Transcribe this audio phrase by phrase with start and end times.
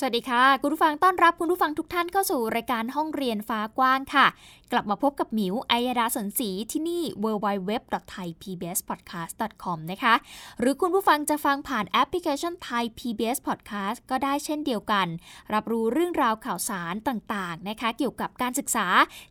[0.00, 4.26] สวัสดีค่ะ คุณผู้ฟังต้อนรับคุณผู้ฟังทุกท่านเข้าสู่รายการห้องเรียนฟ้ากว้างค่ะ
[4.72, 10.14] กลับมาพบกับหมิวอัยดาสนศรีที่นี่ www.thaipbspodcast.com นะคะ
[10.60, 15.06] หรือคุณผู้ฟังจะฟังผ่านแอปพลิเคชัน Thai PBS Podcast ก็ได้เช่นเดียวกัน
[15.54, 18.86] รับรู้เรื่องราวข่าวสารต่างๆนะคะ เกี่ยวกับการศึกษา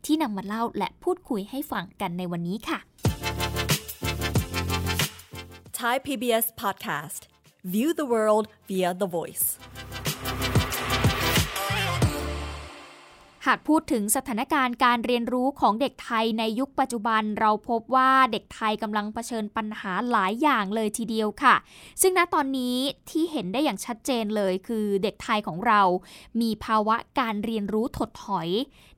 [0.06, 2.80] ที่นำมาเล่าและพูดคุยให้ฟังกันในวันนี้ค่ะ
[5.80, 7.22] Thai PBS Podcast
[7.74, 9.46] View the world via the voice
[13.48, 21.56] หากพูดถึงสถานการณ์การเรียนรู้ของเด็กไทยในยุคปัจจุบัน เราพบว่าเด็กไทยกำลังเผชิญปัญหาหลายอย่างเลยทีเดียวค่ะ
[22.02, 22.78] ซึ่งณตอนนี้
[23.10, 25.82] ที่เห็นได้อย่างชัดเจนเลยคือเด็กไทยของเรา
[26.42, 28.50] มีภาวะการเรียนรู้ถดถอย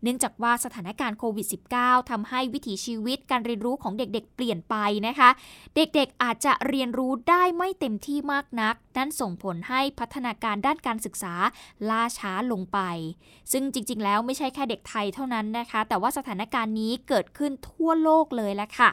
[0.03, 4.75] เนื่องจากว่าสถานการณ์โควิด -19 ทำให้วิถีชีวิตการเรียนรู้ของเด็กๆ เปลี่ยนไป
[5.07, 5.29] นะคะ
[5.75, 11.33] เด็กๆอาจจะเรียนรู้ได้ไม่เต็มที่มากนัก นั่นส่งผลให้พัฒนาการด้านการศึกษา
[11.89, 12.79] ล่าช้าลงไป
[13.51, 18.91] ซึ่งจริงๆ แล้วไม่ใช่แค่เด็กไทยเท่านั้นนะคะ แต่ว่าสถานการณ์นี้เกิดขึ้นทั่วโลกเลยแหละค่ะ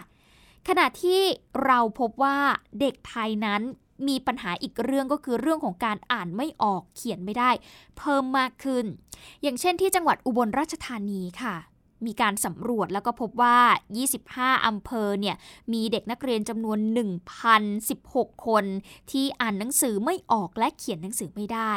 [0.68, 1.20] ขณะที่
[1.64, 2.36] เราพบว่า
[2.80, 3.62] เด็กไทยนั้น
[4.08, 7.50] มีปัญหาอีกเรื่องก็คือเรื่องของการอ่านไม่ออกเขียนไม่ได้
[7.98, 8.84] เพิ่มมากขึ้น
[9.42, 11.56] อย่างเช่นที่จังหวัดอุบลราชธานีค่ะ
[12.06, 13.58] มีการสำรวจแล้วก็พบว่า
[14.12, 15.36] 25 อำเภอเนี่ย
[15.72, 16.78] มีเด็กนักเรียนจำนวน
[17.62, 18.64] 1,016 คน
[19.10, 21.74] ที่อ่านหนังสือไม่ออกและเขียนหนังสือไม่ได้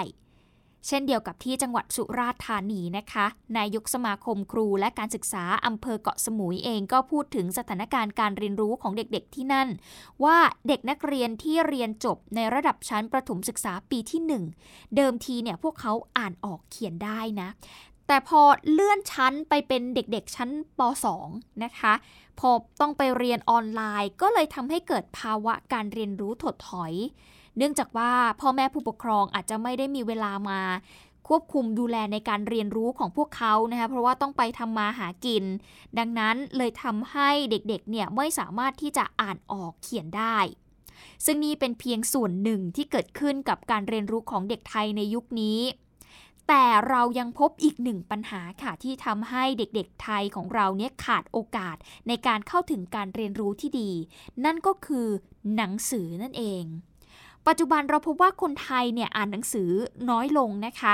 [0.88, 3.26] เช่นเดียวกับที่จังหวัดสุราษฎร์ธานีนะคะ
[3.58, 9.70] นายกสมาคมครูและการศึกษาอำเภอเกาะสมุยเองก็พูดถึงสถานการณ์การเรียนรู้ของเด็กๆที่นั่น
[10.24, 10.38] ว่า
[10.68, 14.22] เด็กนักเรียนที่เรียนจบในระดับชั้นประถมศึกษาปีที่
[14.58, 17.50] 1 เดิมทีเนี่ยพวกเขาอ่านออกเขียนได้นะ
[18.08, 18.42] แต่พอ
[18.72, 20.82] เลื่อนชั้นไปเป็นเด็กๆชั้นป
[21.22, 21.94] .2 นะคะ
[22.40, 22.50] พอ
[22.82, 26.94] ต้องไปเรียนออนไลน์ ก็เลยทำให้เกิดภาวะการเรียนรู้ถดถอย
[27.60, 28.12] เนื่องจากว่า
[28.42, 30.62] พ่อแม่ผู้ปกครองอาจจะไม่ได้มีเวลามา
[31.28, 35.44] ควบคุมดูแลในการเรียนรู้ของพวกเขานะคะเพราะว่าต้องไปทำมาหากิน
[35.98, 40.38] ดังนั้นเลยทำให้เด็กๆเนี่ยไม่สามารถที่จะอ่านออกเขียนได้
[41.26, 45.60] ซึ่งนี่เป็นเพียงส่วนหนึ่งที่เกิดขึ้นกับการเรียนรู้ของเด็กไทยในยุคนี้
[46.48, 51.78] แต่เรายังพบอีกหนึ่งปัญหาค่ะที่ทำให้เด็กๆไทยของเราเนี่ยขาดโอกาส
[52.08, 53.92] ในการเข้าถึงการเรียนรู้ที่ดี
[54.46, 55.08] นั่นก็คือ
[55.56, 56.64] หนังสือนั่นเอง
[57.48, 59.70] ปัจจุบันเราพบว่าคนไทยเนี่ยอ่านหนังสือ
[60.10, 60.94] น้อยลงนะคะ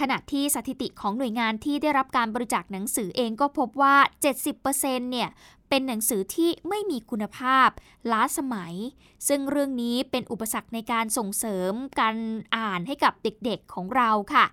[0.00, 3.96] ขณะที่สถิติของหน่วยงานที่ได้รับการบริจาคหนังสือเองก็พบว่า
[4.54, 5.28] 70%เนี่ย
[5.68, 7.68] เป็นหนังสือที่ไม่มีคุณภาพ
[8.12, 8.74] ล้าสมัย
[9.28, 12.16] ซึ่งเรื่องนี้เป็นอุปสรรคในการส่งเสริมการ
[12.56, 14.44] อ่านให้กับเด็กๆของเราค่ะ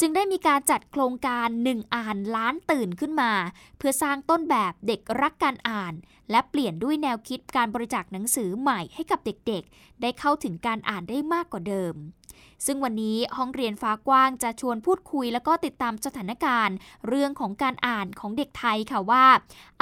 [0.00, 3.32] จึงได้มีการจัดโครงการหนึ่งอ่านล้านตื่นขึ้นมา
[3.78, 5.94] เพื่อสร้างต้นแบบเด็กรักการอ่าน
[6.30, 11.94] และเปลี่ยนด้วยแนวคิดการบริจาคหนังสือใหม่ให้กับเด็กๆ ได้เข้าถึงการอ่านได้มากกว่าเดิม
[12.66, 16.76] ซึ่งวันนี้ห้องเรียนฟ้ากว้างจะชวนพูดคุย แล้วก็ติดตามสถานการณ์
[17.08, 19.26] เรื่องของการอ่านของเด็กไทยค่ะว่า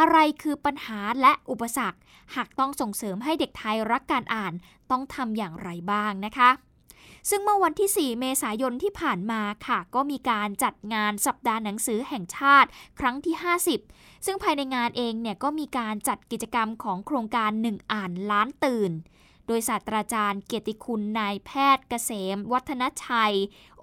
[0.00, 1.98] อะไรคือปัญหาและอุปสรรค
[2.36, 4.52] หากต้องส่งเสริมให้เด็กไทยรักการอ่าน
[4.90, 6.50] ต้องทำอย่างไรบ้างนะคะ
[7.30, 12.68] ซึ่งเมื่อวันที่ 4 เมษายนที่ผ่านมาค่ะ ก็มีการจัดงานสัปดาห์หนังสือแห่งชาติ
[12.98, 13.34] ครั้งที่
[13.80, 18.92] 50 ซึ่งภายในงานเองเนี่ยก็มีการจัดกิจกรรมของโครงการหนึ่งอ่านล้านตื่น
[19.46, 23.34] โดยศาสตราจารย์เกียรติคุณนายแพทย์เกษม วัฒนชัย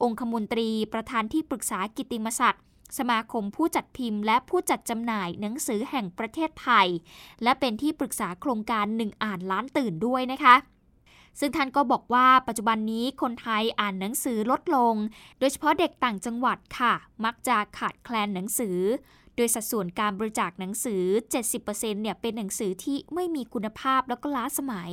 [0.01, 2.63] องคมนตรีประธานที่ปรึกษากิตติมศักดิ์
[2.97, 6.87] สมาคมผู้จัดพิมพ์และผู้จัดจำหน่ายหนังสือแห่งประเทศไทย
[7.43, 10.55] และเป็นที่ปรึกษาโครงการหนึ่งอ่านล้านตื่นด้วยนะคะ
[11.39, 14.95] ซึ่งท่านก็บอกว่าปัจจุบันนี้คนไทยอ่านหนังสือลดลง
[15.39, 16.93] โดยเฉพาะเด็กต่างจังหวัดค่ะ
[17.25, 18.79] มักจะขาดแคลนหนังสือ
[19.37, 21.03] โดยสัดส่วนการบริจาคหนังสือ
[21.49, 24.91] 70%เนี่ยเป็นหนังสือที่ไม่มีคุณภาพแล้วก็ล้าสมัย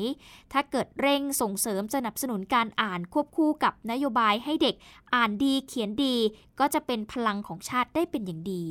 [0.53, 4.75] ถ้าเกิดเร่งส่งเสริมสนับสนุนการอ่านควบคู่กับนโยบายให้เด็ก
[5.15, 6.17] อ่านดีเขียนดี
[6.61, 8.63] ก็จะเป็นพลังของชาติได้เป็นอย่างดี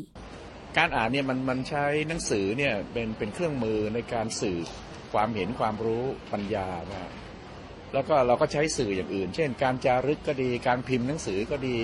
[0.78, 4.60] การอ่านเนี่ยมันมันใช้หนังสือเนี่ยเป็นเป็นเครื่องมือในการสื่อ
[5.14, 7.12] ความเห็นความรู้ปัญญานะ
[7.94, 11.76] แล้วก็เราก็ใช้สื่ออย่างอื่น เช่น การจารึกก็ดี การพิมพ์หนังสือก็ดี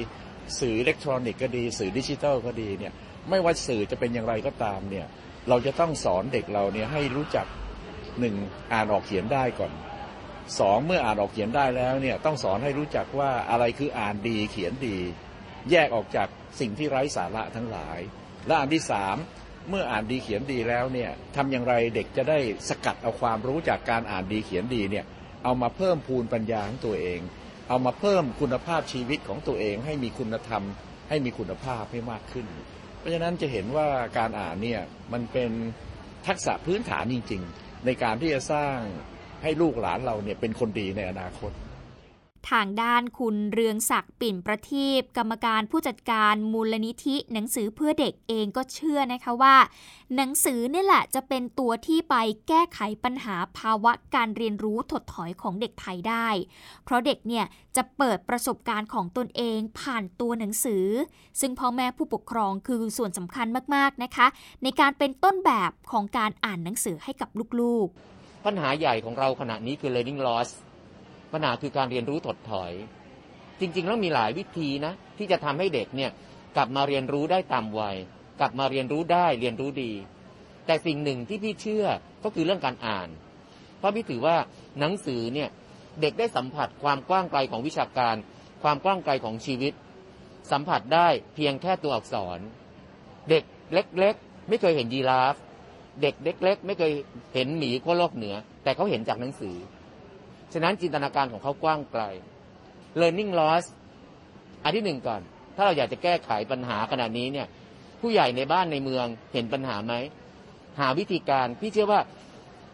[0.59, 2.93] สื่ออิเล็กทรอนิกส์ก็ดี สื่อดิจิทัลก็ดีเนี่ย
[3.29, 5.07] ไม่ว่าสื่อจะเป็นอย่างไรก็ตามเนี่ย
[5.49, 7.45] เราจะต้องสอนเด็กเราเนี่ยให้รู้จัก
[8.19, 8.35] หนึ่ง
[8.73, 9.71] อ่านออกเขียนได้ก่อน
[10.59, 14.97] สองเมื่ออ่านออกเขียนได้แล้วเนี่ยต้องสอนให้รู้จักว่าอะไรคืออ่านดีเขียนดี
[15.71, 16.27] แยกออกจาก
[16.59, 17.99] สิ่งที่ไร้สาระทั้งหลาย
[18.47, 19.15] และอันที่สาม
[19.69, 22.39] เมื่ออ่านดีเขียนดีแล้วเนี่ยทำอย่างไรเด็กจะได้
[22.69, 25.05] สกัดเอาความรู้จากการอ่านดีเขียนดีเนี่ย
[25.43, 27.19] เอามาเพิ่มพูนปัญญาของตัวเอง
[27.69, 30.63] เอามาเพิ่มคุณภาพชีวิตของตัวเอง ให้มีคุณธรรม
[31.09, 32.45] ให้มีคุณภาพให้มากขึ้น
[32.97, 33.87] เพราะฉะนั้นจะเห็นว่า
[34.17, 34.81] การอ่านเนี่ย
[35.13, 35.51] มันเป็น
[36.27, 38.77] ทักษะพื้นฐานจริง ๆ ในการที่จะสร้าง
[39.43, 41.51] ให้ลูกหลานเราเนี่ยเป็นคนดีในอนาคต
[42.49, 49.55] ทางด้านคุณเรืองศักดิ์ปิ่นประทีปกรรมการผู้จัดการมูลนิธิ หนังสือเพื่อเด็กเองก็เชื่อนะคะว่า
[50.15, 52.15] หนังสือนี่แหละจะเป็นตัวที่ไป
[52.47, 56.27] แก้ไขปัญหาภาวะการเรียนรู้ถดถอยของเด็กไทยได้
[56.83, 57.45] เพราะเด็กเนี่ย
[57.75, 60.85] จะเปิดประสบการณ์ของตนเองผ่านตัวหนังสือ
[61.39, 64.27] ซึ่งพ่อแม่ผู้ปกครองคือส่วนสำคัญมากๆนะคะ
[64.63, 67.29] ในการเป็นต้นแบบของการอ่านหนังสือให้กับ
[67.59, 70.49] ลูกๆ ปัญหาใหญ่ของเราขณะนี้คือ learning loss
[71.33, 72.73] ปัญหาคือการเรียนรู้ถดถอย
[73.59, 76.11] จริง ๆ แล้วมีหลายวิธีนะ ที่จะทำให้เด็กเนี่ย
[76.55, 77.97] กลับมาเรียนรู้ได้ตามวัย
[78.39, 79.91] กลับมาเรียนรู้ได้เรียนรู้ดี
[80.65, 81.85] แต่สิ่งหนึ่งที่พี่เชื่อ
[82.23, 83.09] ก็คือเรื่องการอ่าน
[83.77, 84.35] เพราะพี่ถือว่า
[84.79, 85.49] หนังสือเนี่ย
[86.01, 88.15] เด็กได้สัมผัสความกว้างไกลของวิชาการ
[88.63, 89.73] ความกว้างไกลของชีวิต
[90.51, 92.39] สัมผัสได้เพียงแค่ตัวอักษร
[93.29, 93.43] เด็ก
[93.73, 95.35] เล็ก ๆ ไม่เคยเห็นยีราฟ
[96.01, 96.91] เด็กเล็ก ๆ ไม่เคย
[97.33, 99.55] เห็นหมีขั้วโลกเหนือ แต่เขาเห็นจากหนังสือ
[100.53, 102.03] ฉะนั้นจินตนาการของเขากว้างไกล
[102.99, 103.65] learning loss
[104.63, 105.21] อันที่หนึ่งก่อน
[105.55, 107.47] ถ้าเราอยากจะแก้ไขปัญหาขนาดนี้เนี่ย
[108.01, 109.93] ผู้ใหญ่ในบ้านในเมืองเห็นปัญหาไหม
[110.79, 112.01] หาวิธีการ พี่เชื่อว่า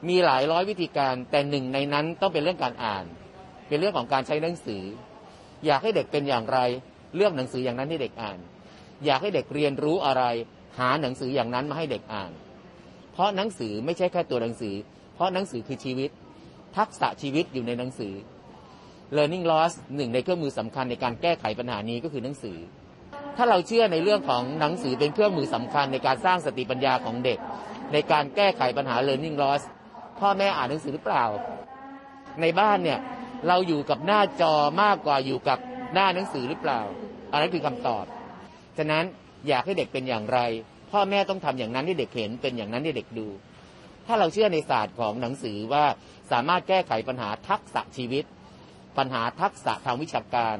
[0.10, 3.06] มีหลายร้อยวิธีการ แต่หนึ่งในนั้นต้องเป็นเรื่องการอ่าน
[3.68, 4.84] เป็นเรื่องของการใช้หนังสือ
[5.66, 6.60] อยากให้เด็กเป็นอย่างไร
[7.16, 8.40] เลือกหนังสืออย่างนั้นให้เด็กอ่าน
[9.06, 10.24] อยากให้เด็กเรียนรู้อะไร
[10.80, 12.32] หาหนังสืออย่างนั้นมาให้เด็กอ่าน
[13.14, 14.76] เพราะหนังสือไม่ใช่แค่ตัวหนังสือ
[15.16, 16.10] เพราะหนังสือคือชีวิต
[16.78, 18.14] ทักษะชีวิตอยู่ในหนังสือ
[19.16, 22.58] learning loss หนึ่งในเครื่องมือสำคัญในการแก้ไขปัญหานี้ก็คือหนังสือ
[23.38, 27.40] ถ้าเราเชื่อในเรื่องของหนังสือเป็นเครื่องมือสำคัญในการสร้างสติปัญญาของเด็ก
[27.94, 29.62] ในการแก้ไขปัญหา learning loss
[30.20, 31.26] พ่อแม่อ่านหนังสือหรือเปล่า
[32.42, 33.00] ในบ้านเนี่ย
[33.48, 35.60] เราอยู่กับหน้าจอมากกว่าอยู่กับ
[35.94, 36.82] หน้าหนังสือหรือเปล่า
[37.32, 38.06] อันนั้นคือคำตอบ
[38.78, 39.04] ฉะนั้น
[39.48, 40.40] อยากให้เด็กเป็นอย่างไร
[40.92, 43.28] พ่อแม่ต้องทำอย่างนั้นให้เด็กเห็นเป็นอย่างนั้นให้เด็กดู
[44.08, 45.86] ถ้าเราเชื่อในศาสตร์ของหนังสือว่า
[46.32, 48.26] สามารถแก้ไขปัญหาทักษะชีวิต
[48.98, 50.58] ปัญหาทักษะทางวิชาการ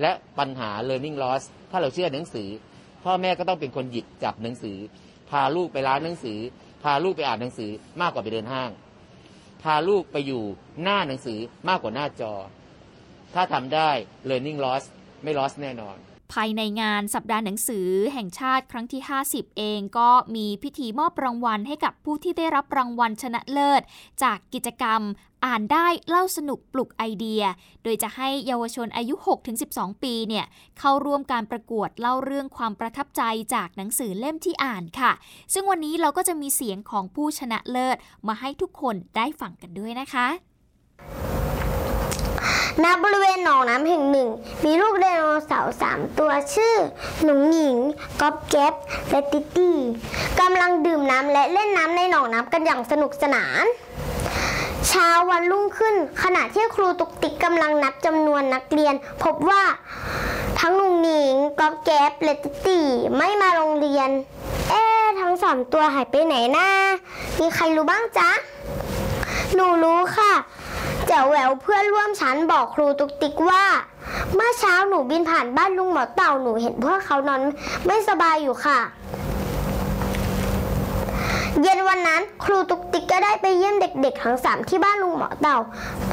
[0.00, 2.48] และปัญหา learning loss ถ้าเราเชื่อหนังสือ
[3.04, 4.78] พ่อแม่ก็ต้องเป็นคนหยิบจับหนังสือ
[5.30, 6.38] พาลูกไปร้านหนังสือ
[6.82, 8.70] พาลูกไปอ่านหนังสือมากกว่าไปเดินห้าง
[9.62, 10.44] พาลูกไปอยู่
[10.82, 11.38] หน้าหนังสือ
[11.68, 12.34] มากกว่าหน้าจอ
[13.34, 13.90] ถ้าทำได้
[14.28, 14.84] learning loss
[15.22, 15.96] ไม่ loss แน่นอน
[16.32, 23.82] ภายในงานสัปดาห์หนังสือแห่งชาติครั้งที่ 50 เองก็มีพิธีมอบรางวัลให้กับผู้ที่ได้รับรางวัลชนะเลิศ
[24.22, 25.02] จากกิจกรรม
[25.44, 27.42] อ่านได้เล่าสนุกปลุกไอเดีย
[27.82, 29.14] โดยจะให้เยาวชนอายุ
[29.58, 30.46] 6-12 ปีเนี่ย
[30.78, 33.22] เข้าร่วมการประกวดเล่าเรื่องความประทับใจ
[33.54, 35.12] จากหนังสือเล่มที่อ่านค่ะ
[35.52, 37.96] ซึ่งวันนี้เราก็จะมีเสียงของผู้ชนะเลิศ
[38.28, 40.26] มาให้ทุกคนได้ฟังกันด้วยนะคะ
[42.84, 44.28] ณบริเวณหนองน้ำแห่งหนึ่ง
[44.64, 46.74] มีลูกไดโนเสาร์สามตัวชื่อ
[47.22, 47.76] หนุ่งหญิง
[48.20, 48.74] ก๊อบแก๊บ
[49.10, 49.76] และติตี้
[50.40, 53.64] กำลังดื่มน้ำและเล่นน้ำในหนองน้ำกันอย่างสนุกสนาน
[54.88, 59.62] เช้าวันรุ่งขึ้น ขณะที่ครูตุกติกกำลังนับจำนวนนักเรียน พบว่า
[60.60, 62.84] ทั้งหนุ่งหญิงก๊อบแก๊บและติตี้
[63.16, 64.08] ไม่มาโรงเรียน
[64.70, 64.82] เอ๊
[65.20, 66.68] ทั้งสามตัวหายไปไหนนะ
[67.40, 68.30] มีใครรู้บ้างจ๊ะ
[69.54, 70.32] หนูรู้ค่ะ
[71.06, 73.64] แจ๋วแหววเพื่อนร่วมชั้นบอกครูตุกติกว่า
[74.34, 77.40] เมื่อเช้าหนูบินผ่านบ้านลุงหมอเต่าหนูเห็นพวกเขานอน
[77.86, 78.78] ไม่สบายอยู่ค่ะ
[81.62, 85.58] เย็นวันนั้นครูตุกติกก็ได้ไปเยี่ยมเด็กๆ ทั้งสามที่บ้านลุงหมอเต่า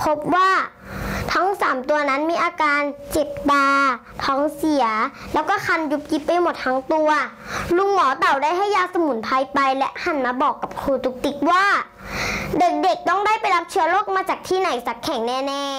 [0.04, 0.50] พบว่า
[1.34, 3.68] ทั้งสามตัวนั้นมีอาการเจ็บตา
[4.24, 4.86] ท้องเสีย
[5.34, 7.10] แล้วก็คันยุบยิบไปหมดทั้งตัว
[7.78, 11.66] ลุงหมอเต่าได้ให้ยาสมุนไพรไปและหันมาบอกกับครูตุกติกว่า
[12.60, 15.78] เด็กๆต้องได้ไปรับเชื้อโรคมาจากที่ไหนสักแข่งแน่ๆ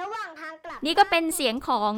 [0.00, 1.92] ระหว่างทางกลับ นี่ก็เป็นเสียงของ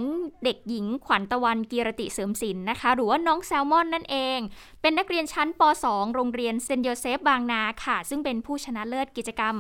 [0.45, 4.39] เด็กหญิงขวัญตะวันกีรติเสริมศิลป์นะคะ หรือว่าน้องแซลมอนนั่นเอง
[4.81, 9.55] เป็นนักเรียนชั้นป .2 โรงเรียนเซนโยเซฟบางนาค่ะ ซึ่งเป็นผู้ชนะเลิศกิจกรรม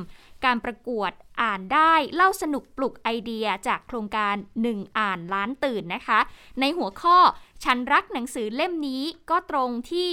[0.44, 1.10] การประกวด
[1.42, 4.34] อ่านได้เล่าสนุกปลุกไอเดียจากโครงการ
[4.66, 6.20] 1 อ่านล้านตื่นนะคะ
[6.60, 7.18] ในหัวข้อ
[7.64, 10.10] ฉันรักหนังสือเล่มนี้ก็ตรงที่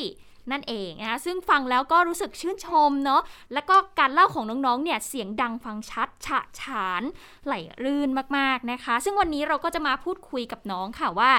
[0.51, 3.21] นั่นเองนะคะซึ่งฟังแล้วก็รู้สึกชื่นชมเนาะ
[3.53, 7.03] แล้วก็การเล่าของน้องๆเนี่ยเสียงดังฟังชัดฉะฉาน
[7.45, 11.31] ไหลรื่นมากๆนะคะ ซึ่งวันนี้เราก็จะมาพูดคุยกับน้องค่ะว่า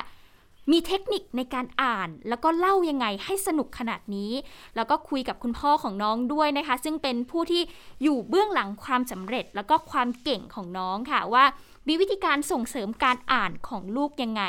[0.72, 4.32] มีเทคนิคในการอ่านแล้วก็เล่ายังไงให้สนุกขนาดนี้
[4.76, 7.62] แล้วก็คุยกับคุณพ่อของน้องด้วยนะคะ ซึ่งเป็นผู้ที่
[8.02, 11.44] อยู่เบื้องหลังความสำเร็จ แล้วก็ความเก่งของน้องค่ะว่า
[11.88, 14.42] มีวิธีการส่งเสริมการอ่านของลูกยังไง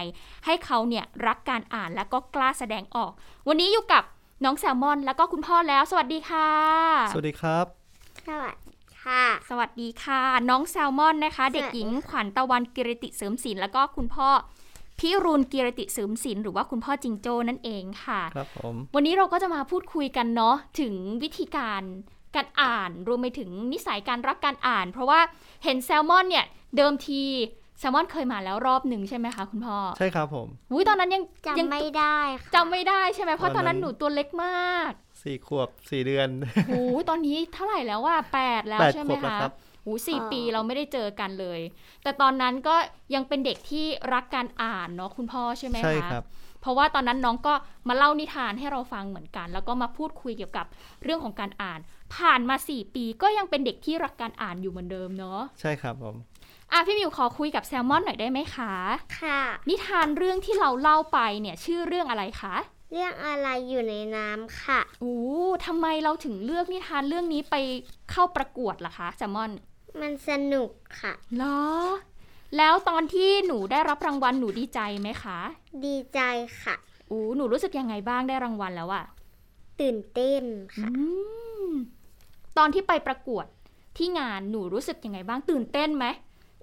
[0.46, 3.12] ให้เขาเนี่ยรักการอ่านแล้วก็กล้าแสดงออก
[3.48, 4.04] วันนี้อยู่กับ
[4.44, 6.50] น้องแซลมอนแล้วก็คุณพ่อแล้ว สวัสดีค่ะ
[7.12, 7.66] สวัสดีครับ
[8.28, 14.30] สวัสดีค่ะ สวัสดีค่ะ น้องแซลมอนนะคะสวัสดีเด็กหญิงขวัญตะวันกิรติเสริมศิลป์แล้วก็คุณพ่อ
[15.00, 21.82] พิรุณกิรติเสริมศิลป์หรือว่าคุณพ่อจิงโจ้นั่นเองค่ะ ครับผม วันนี้เราก็จะมาพูดคุยกันเนาะถึงวิธีการ
[22.36, 25.20] การอ่านรวมไปถึงนิสัยการรักการอ่าน เพราะว่า
[25.64, 26.46] เห็นแซลมอนเนี่ย
[26.78, 27.22] เดิมที
[27.80, 31.24] แซลมอนเคยมาแล้วรอบหนึ่งใช่ไหมคะคุณพ่อ ใช่ครับผมอุ้ยตอนนั้นยัง
[31.60, 34.92] ยังจำไม่ได้ค่ะจำไม่ได้ใช่ไหมเพราะตอนนั้นตอนนั้นหนูตัวเล็กมาก
[35.22, 36.30] สี่ขวบสี่เดือน
[36.68, 39.54] โอ้ยตอนนี้เท่าไหร่แล้วว่าแปดแล้วแปดใช่ไหมขวบแล้วคะครับ
[39.84, 41.60] โอ้สี่ปีเราไม่ได้เจอกันเลย
[42.04, 42.76] แต่ตอนนั้นก็
[43.16, 46.24] ยังเป็นเด็กที่รักการอ่านเนาะคุณพ่อใช่ไหมคะใช่ครับ
[46.62, 47.54] เพราะว่าตอนนั้นน้องก็
[47.88, 50.66] มาเล่านิทานให้เราฟังเหมือนกัน แล้วก็มาพูดคุยเกี่ยวกับ
[51.04, 51.80] เรื่องของการอ่าน
[52.16, 56.16] ผ่านมา 4 ปีก็ยังเป็นเด็กที่รักการอ่านอยู่เหมือนเดิมเนาะใช่ครับผม
[56.72, 58.74] อะพี่มิวขอคุยกับแซลมอนหน่อยได้ไหมคะ
[59.20, 62.56] ค่ะ นิทานเรื่องที่เราเล่าไปเนี่ยชื่อเรื่องอะไรคะ
[62.94, 65.18] เรื่องอะไรอยู่ในน้ำค่ะ โอ้
[65.66, 67.56] ทำไมเราถึงเลือกนิทานเรื่องนี้ไป
[68.12, 69.52] เข้าประกวดล่ะคะแซลมอน
[70.02, 70.70] มันสนุก
[71.02, 71.62] ค่ะเหรอ
[72.58, 75.40] แล้วตอนที่หนูได้รับรางวัลหนูดีใจไหมคะ
[75.86, 76.20] ดีใจ
[76.62, 76.76] ค่ะ
[77.10, 79.06] อู้หนูรู้สึกยังไงบ้างได้รางวัลแล้วอะ
[79.82, 80.44] ตื่นเต้น
[80.76, 81.04] ค่ะ อื
[81.70, 81.72] ม
[82.58, 83.46] ตอนที่ไปประกวด
[83.98, 86.06] ที่งานหนูรู้สึกยังไงบ้างตื่นเต้นไหม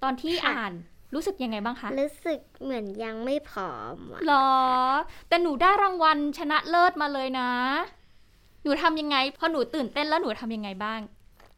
[0.02, 0.72] ตอนที่ค่ะอ่าน
[1.14, 4.52] รู้สึกยังไงบ้างคะ รู้สึกเหมือนยังไม่พร้อมอะหรอ
[5.28, 7.50] แต่หนูได้รางวัลชนะเลิศมาเลยนะ
[8.62, 11.00] หนูทำยังไง พอหนูตื่นเต้นแล้วหนูทำยังไงบ้าง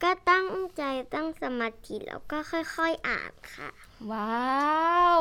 [0.03, 0.83] ก็ตั้งใจ
[1.15, 3.71] ตั้งสมาธิแล้วก็ค่อยๆอ่านค่ะ
[4.13, 5.21] ว้าว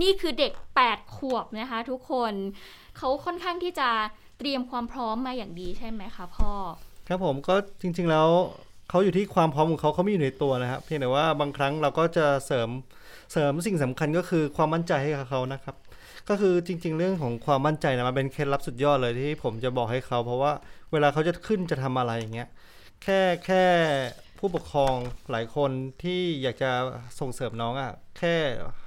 [0.00, 0.52] นี่คือเด็ก
[0.84, 2.32] 8 ขวบนะคะทุกคน
[2.96, 3.88] เขาค่อนข้างที่จะ
[4.38, 6.52] เตรียมความพร้อมมาอย่างดีใช่ไหมคะพ่อ
[7.08, 8.28] ครับผมก็จริงๆแล้ว
[8.88, 12.68] เขาอยู่ที่ความพร้อมของเขาเขาไม่อยู่ในตัวนะครับ เพียงแต่ว่าบางครั้งเราก็จะเสริม
[13.32, 15.76] เสริมสิ่งสำคัญก็คือความมั่นใจให้กับเขานะครับ
[16.28, 20.52] ก็คือจริง ๆ เรื่องของความมั่นใจนะมันเป็นเคล็ดลับสุดยอดเลยที่ผมจะบอกให้เขา เพราะว่า
[20.92, 22.48] เวลาเขาจะขึ้นจะทำอะไรอย่างเงี้ย
[23.02, 23.64] แค่แค่
[24.38, 24.94] ผู้ปกครอง
[25.30, 25.70] หลายคน
[26.02, 26.70] ที่อยากจะ
[27.20, 28.34] ส่งเสริมน้องอะ่ะแค่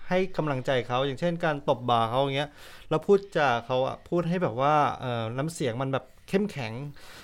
[0.10, 2.50] ให้กำลังใจเขาอย่างเช่นการตบบ่าเขาอย่างเงี้ย
[2.90, 6.74] แล้วพูดจาเขาอะพูดให้แบบว่าเออน้ำเสียงมันแบบเข้มแข็ง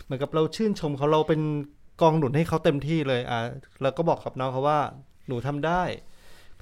[0.03, 1.41] เหมือนกับเราชื่นชมเขาเราเป็น
[2.01, 3.39] กองหนุนให้เขาเต็มที่เลยอะ
[3.81, 4.79] แล้วก็บอกกับน้องเขาว่า
[5.27, 5.81] หนูทำได้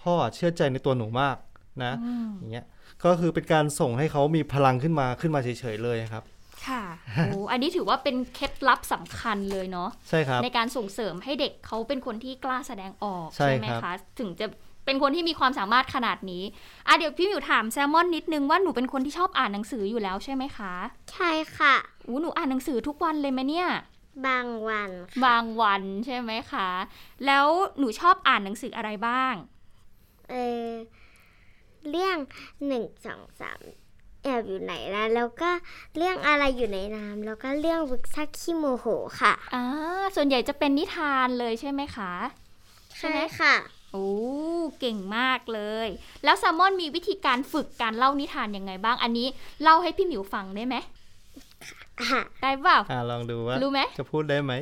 [0.01, 1.37] พ่อเชื่อใจในตัวหนูมาก
[1.83, 1.93] นะ
[2.37, 2.65] อย่างเงี้ย
[3.05, 6.23] ก็คือเป็นการส่งให้เขามีพลังขึ้นมาขึ้นมาเฉยๆเลยครับ
[6.67, 6.83] ค่ะ
[7.25, 14.47] โอ้อันนี้ถือว่าเป็นเคล็ดลับสำคัญเลยเนาะใช่ครับในการส่งเสริมให้เด็กเขาเป็นคนที่กล้าแสดงออกใช่ไหมครับคะถึงจะ
[14.85, 16.43] เป็นคนที่มีความสามารถขนาดนี้
[16.87, 20.73] อะเดี๋ยวพี่หมิวถามแซลมอนนิดนึงว่าหนูเป็นคนที่ชอบอ่านหนังสืออยู่แล้วใช่ไหมคะ
[21.13, 21.75] ใช่ค่ะ
[22.07, 23.67] อู้หนูอ่านหนังสือทุกวันเลยไหมเนี่ย
[24.27, 26.69] บางวันค่ะบางวันใช่ไหมคะ
[27.25, 27.45] แล้ว
[27.77, 29.34] หนูชอบอ่านหนังสืออะไรบ้าง
[30.29, 30.36] เอ
[30.67, 30.69] อ
[31.89, 32.17] เรื่อง
[32.67, 33.60] หนึ่งสองสาม
[34.24, 35.50] แอบอยู่ไหนนะแล้วก็
[35.98, 38.86] เรื่องอะไรอยู่ในน้ำแล้วก็เรื่องวิกซักขี้โมโห
[39.22, 39.63] ค่ะอ่า
[40.15, 42.12] ส่วนใหญ่จะเป็นนิทานเลยใช่ไหมคะ
[42.89, 43.55] ใช่ใช่ไหมค่ะ
[43.91, 44.10] โอ้
[44.79, 45.88] เก่งมากเลย
[46.24, 49.27] แล้วแซลมอนมีวิธีการฝึกการเล่านิทานยังไงบ้างอันนี้
[49.63, 50.84] เล่าให้พี่หมิวฟังได้ไหมอะ
[52.41, 54.53] ได้เปล่าอ่าลองดูว่ารู้ไหมจะพูดได้ไหม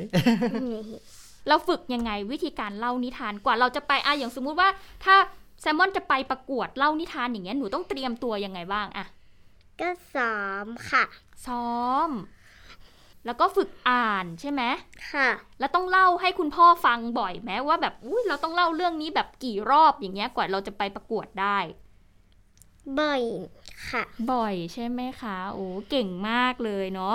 [1.48, 4.68] เราฝึกยังไงวิธีการเล่านิทานกว่าเราจะไปอะอย่างสมมุติว่า
[5.04, 5.14] ถ้า
[5.60, 9.06] แซลมอนจะไปประกวดเล่านิทานอย่างเงี้ยหนูต้องเตรียมตัวยังไงบ้างอะ
[9.80, 11.04] ก็ซ้อมค่ะ
[11.46, 11.74] ซ้อ
[12.08, 12.10] ม
[13.26, 14.62] แล้วก็ฝึกอ่านใช่ไหม
[15.12, 21.58] ค่ะ แล้วต้องเล่าให้คุณพ่อฟังบ่อยไหมว่าแบบอุ้ยเราต้องเล่าเรื่องนี้แบบกี่รอบอย่างเงี้ยกว่าเราจะไปประกวดได้
[22.98, 23.22] บ่อย
[23.90, 27.14] ค่ะ บ่อยใช่ไหมคะ โอ้เก่งมากเลยเนาะ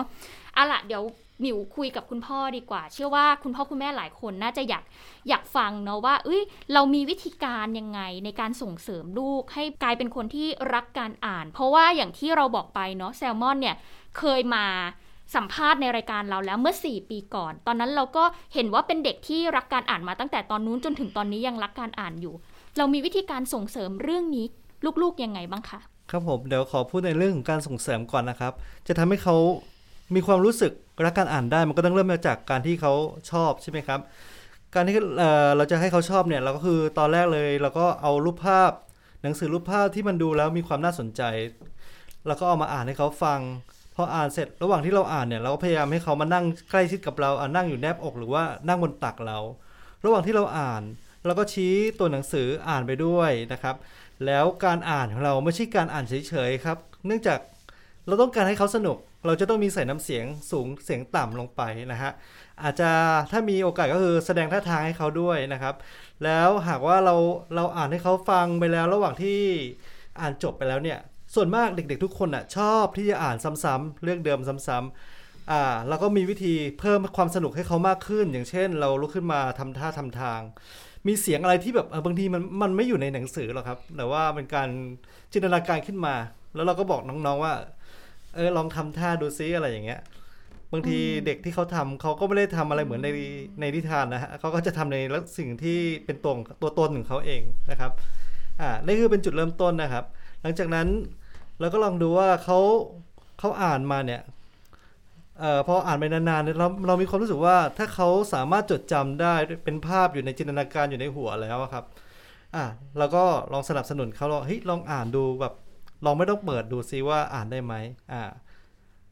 [0.54, 1.04] เอาล่ะเดี๋ยว
[1.42, 4.84] หมิวคุยกับคุณพ่อดีกว่า เชื่อว่าคุณพ่อคุณแม่หลายคนน่าจะอยาก
[5.30, 6.42] อยากฟังเนาะว่า เอ้ย
[6.74, 13.76] เรามีวิธีการยังไงในการส่งเสริมลูกให้กลายเป็นคนที่รักการอ่าน เพราะว่าอย่างที่เราบอกไปเนาะแซลมอนเนี่ย
[14.18, 14.66] เคยมา
[15.36, 18.24] สัมภาษณ์ในรายการเราแล้วเมื่อ 4 ปีก่อน ตอนนั้นเราก็
[18.54, 22.34] เห็นว่าเป็นเด็กที่รักการอ่านมาตั้งแต่ตอนนู้นจนถึงตอนนี้ยังรักการอ่านอยู่
[22.78, 24.46] เรามีวิธีการส่งเสริมเรื่องนี้
[25.02, 25.80] ลูกๆยังไงบ้างคะ
[26.12, 28.54] ครับผมเดี๋ยวขอพูดในเรื่องของการส่งเสริมก่อนนะครับ
[28.88, 29.36] จะทำให้เขา
[30.16, 30.72] มีความรู้สึก
[31.06, 32.94] รักการอ่านได้มันก็ต้องเริ่มมาจากการที่เขา
[33.32, 34.00] ชอบใช่ไหมครับ
[34.76, 38.72] การที่เเราจะให้เขาชอบเนี่ยเราก็คือตอนแรกเลยเราก็เอารูปภาพ
[39.24, 41.22] หนังสือรูปภาพที่มันดูแล้วมีความน่าสนใจ
[42.28, 43.40] แล้วก็เอามาอ่านให้เขาฟัง
[43.96, 49.38] พออ่านเสร็จระหว่างที่เราอ่านเนี่ยเราก็พยายามให้เขามานั่งใกล้ชิดกับเราอ่านั่งอยู่แนบอกหรือว่านั่งบนตักเรา
[50.06, 50.84] ระหว่างที่เราอ่าน
[51.26, 53.76] เราก็ชี้ตัวหนังสืออ่านไปด้วยนะครับ
[54.26, 57.40] แล้วการอ่านของเราไม่ใช่การอ่านเฉยๆครับ เนื่องจาก
[58.08, 61.62] เราต้องการให้เขาสนุก เราจะต้องมีใส่น้ำเสียงสูงเสียงต่ำลงไป
[61.92, 62.12] นะฮะ
[62.64, 62.90] อาจจะ
[63.32, 65.76] ถ้ามีโอกาสก็คือแสดงท่าทางให้เขาด้วยนะครับ
[66.24, 67.16] แล้วหากว่าเรา
[67.56, 69.40] เราอ่านให้เขาฟังไปแล้ว ระหว่างที่
[70.20, 71.00] อ่านจบไปแล้วเนี่ย
[71.36, 80.42] ส่วนมากเด็ก ๆ ทุกคนอะชอบที่จะอ่านซ้ำๆเรื่องเดิมซ้ำๆอ่าเราก็มีวิธีเพิ่มความสนุกให้เขามากขึ้น อย่างเช่น เราลุกขึ้นมาทำท่าทำทาง
[81.08, 84.70] มีเสียงอะไรที่แบบเออบางทีมันมันไม่อยู่ในหนังสือหรอกครับ แต่ว่าเป็นการ
[85.34, 86.16] จินตนาการขึ้นมา
[86.56, 87.54] แล้วเราก็บอกน้องๆว่า
[88.36, 90.00] เออลองทำท่าดูซิอะไรอย่างเงี้ย
[90.72, 93.10] บางทีเด็กที่เขาทำเขาก็ไม่ได้ทำอะไรเหมือนใน
[93.60, 97.42] ในนิทานนะฮะเขาก็จะทำในลักสิ่งที่เป็นตัวตัวตนของเขาเอง
[97.72, 97.92] นะครับ
[98.62, 100.06] อ่านี่คือเป็นจุดเริ่มต้นนะครับ
[100.42, 100.88] หลังจากนั้น
[101.60, 102.60] เราก็ลองดูว่าเขา
[103.40, 111.86] เขาอ่านมาเนี่ยเอ่อพออ่านไปนานๆเนี่ยเราเรามีความรู้สึกว่าถ้าเขาสามารถจดจำได้เป็นภาพอยู่ในจินตนาการอยู่ในหัวแล้วอะครับ
[112.56, 112.64] อ่า
[112.98, 115.54] เราก็ลองสนับสนุนเขาลองเฮ้ยลองอ่านดูแบบ
[116.06, 117.74] ลองไม่ต้องเปิดดูซิว่าอ่านได้ไหม
[118.12, 118.22] อ่า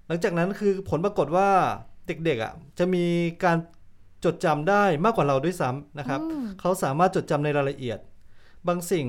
[0.07, 1.49] หลังจากนั้นคือผลปรากฏว่า
[2.07, 3.05] เด็กๆอะจะมี
[3.43, 3.57] การ
[4.25, 7.99] จดจำได้มากกว่าเราด้วยซ้ำนะครับอืมเขาสามารถจดจำในรายละเอียด
[8.67, 9.07] บางสิ่ง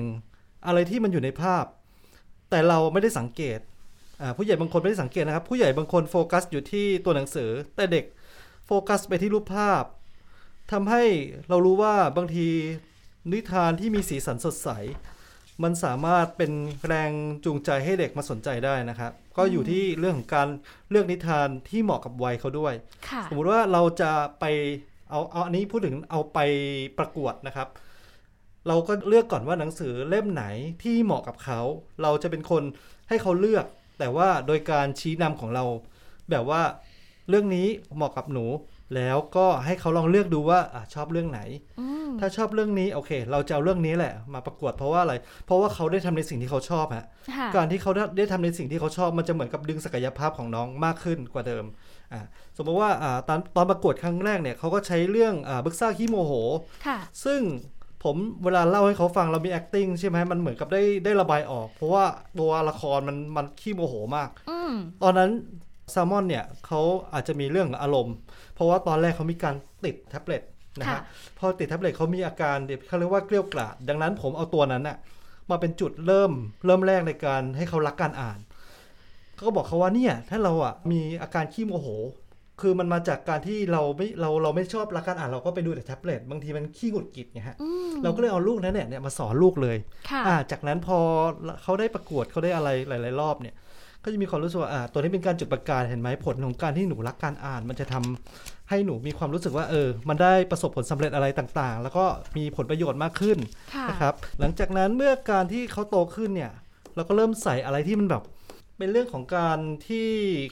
[0.65, 1.65] อะไรที่มันอยู่ในภาพ
[2.49, 3.78] แต่เราไม่ได้สังเกตอ่า
[4.37, 8.05] ผู้ใหญ่บางคนไม่ได้สังเกตนะครับ ผู้ใหญ่บางคนโฟกัสอยู่ที่ตัวหนังสือ แต่เด็ก
[8.65, 9.83] โฟกัสไปที่รูปภาพ
[10.71, 11.03] ทำให้
[11.49, 12.47] เรารู้ว่าบางที
[13.31, 14.69] นิทานที่มีสีสันสดใส
[15.63, 16.51] มันสามารถเป็น
[16.87, 17.11] แรง
[17.45, 20.47] จูงใจให้เด็กมาสนใจได้นะครับ ก็อยู่ที่เรื่องของการ
[20.89, 22.73] เลือกนิทานที่เหมาะกับวัยเขาด้วย
[23.09, 24.45] ค่ะสมมุติว่าเราจะไป
[25.09, 26.39] เอาเอาอันนี้พูดถึงเอาไป
[26.97, 27.67] ประกวดนะครับ
[28.67, 30.45] เราก็เลือกก่อนว่าหนังสือเล่มไหน
[30.83, 31.59] ที่เหมาะกับเขา
[32.01, 32.63] เราจะเป็นคน
[33.09, 33.65] ให้เขาเลือก
[33.99, 35.63] แต่ว่าโดยการชี้นำของเรา
[36.31, 36.61] แบบว่า
[37.29, 38.45] เรื่องนี้เหมาะกับหนู
[38.95, 41.41] แล้วก็ให้เขาลองเลือกดูว่าอะชอบเรื่องไหน
[41.79, 45.13] อืมถ้าชอบเรื่องนี้โอเค เราจะเอาเรื่องนี้แหละ มาประกวดเพราะว่าอะไร
[45.45, 47.05] เพราะว่าเขาได้ทำในสิ่งที่เขาชอบฮะ
[47.37, 51.65] ค่ะการที่เขาได้ได้ทำในสิ่งที่เขาชอบมันจะเหมือนกับดึงศักยภาพของน้องมากขึ้นกว่าเดิม
[52.13, 52.21] อ่า
[52.57, 56.33] สมมติว่าอ่าตอนตอนประกวดครั้งแรกเนี่ยเขาก็ใช้เรื่องอ่าบึกซ่าขี้โมโห
[56.85, 57.41] ค่ะซึ่ง
[58.03, 62.05] ผมเวลาเล่าให้เขาฟังเรามี acting ใช่ไหมมันเหมือนกับได้ได้ระบายออก เพราะว่า
[62.39, 65.31] ตัวละครมันมันขี้โมโหมากอืมตอนนั้น
[65.91, 66.81] แซลมอนเนี่ยเขา
[67.13, 68.15] อาจจะมีเรื่องอารมณ์
[68.53, 70.41] เพราะว่าตอนแรกเขามีการติดแท็บเล็ต
[70.79, 71.03] นะค่ะฮะ
[71.37, 74.97] พอติดแท็บเล็ตเขามีอาการเดี๋ยวเขาเรียกว่าเกลี้ยวกล่อดดังนั้นผมเอาตัวนั้นน่ะ
[75.49, 76.31] มาเป็นจุดเริ่ม
[76.65, 78.39] เริ่มแรกในการให้เขารักการอ่าน
[79.35, 81.87] เขาก็บอกเขาว่าเนี่ยถ้าเราอะมีอาการขี้โมโห
[82.61, 89.77] คือมันมาจากการที่เราไม่เราเราไม่ชอบรักการอ่านเราก็ไปดูแต่แท็บเล็ตบางทีมันขี้หงุดหงิดไงฮะอืมเราก็เลยเอาลูกนั้นเนี่ยเนี่ยมาสอนลูกเลย
[90.09, 90.97] ค่ะอ่าจากนั้นพอ
[91.63, 93.55] เขาได้ประกวดเขาได้อะไรหลาย ๆ รอบเนี่ย
[94.03, 102.05] ก็จะมีความรู้สึกว่าอ่าตัวนี้เป็นการจุดประกายเห็นไหมผลของการที่หนูรักการอ่าน มันจะทำให้หนูมีความรู้สึกว่าเออ มันได้ประสบผลสำเร็จอะไรต่างๆ แล้วก็
[102.37, 103.37] มีผลประโยชน์มากขึ้น
[103.75, 106.51] ค่ะนะครับ หลังจากนั้นเมื่อการที่เขาโตขึ้นเนี่ย
[106.95, 108.23] เราก็เริ่มใส่อะไรที่มันแบบ
[108.79, 110.09] เป็นเรื่องของการที่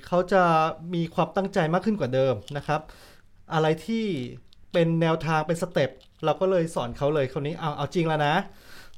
[0.07, 0.43] เขาจะ
[0.93, 2.81] มีความตั้งใจมากขึ้นกว่าเดิมนะครับ
[3.53, 4.05] อะไรที่
[4.73, 5.89] เป็นแนวทางเป็น step
[6.25, 8.35] เราก็เลยสอนเขาเลยคราวนี้เอาเอาจริงแล้วนะ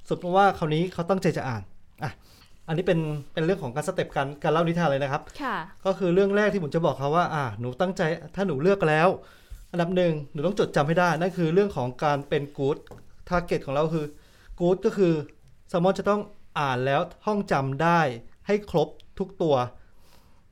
[0.10, 1.62] สมมติว่าคราวนี้เขาตั้งใจจะอ่าน
[2.04, 2.12] อะ
[2.68, 3.00] อันนี้เป็น
[3.34, 8.02] เป็นเรื่องของการ step การการเล่านิทานเลยนะครับค่ะก็คือเรื่องแรกที่ผมจะบอกเขาว่าอ่าหนูตั้งใจ
[8.36, 9.08] ถ้าหนูเลือกแล้ว
[9.72, 12.78] อันดับหนึ่งหนูต้องจดจำให้ได้นั่นคือเรื่องของการเป็น good
[13.30, 14.06] target ของเราคือ
[14.60, 15.13] good ก็คือ
[15.72, 16.22] สมมติจะต้อง
[16.60, 18.00] อ่านแล้วท่องจำได้
[18.48, 18.88] ให้ครบ
[19.19, 19.55] ทุกตัว